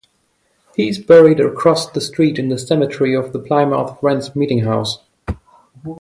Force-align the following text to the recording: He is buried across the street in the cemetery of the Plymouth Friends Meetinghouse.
He 0.75 0.89
is 0.89 0.97
buried 0.97 1.39
across 1.39 1.85
the 1.91 2.01
street 2.01 2.39
in 2.39 2.49
the 2.49 2.57
cemetery 2.57 3.13
of 3.15 3.33
the 3.33 3.39
Plymouth 3.39 3.99
Friends 3.99 4.31
Meetinghouse. 4.31 4.97